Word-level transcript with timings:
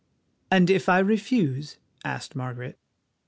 "And 0.49 0.71
if 0.71 0.89
I 0.89 0.97
refuse?" 0.97 1.77
asked 2.03 2.35
Margaret. 2.35 2.79